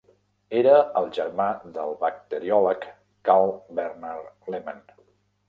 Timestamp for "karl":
3.31-3.55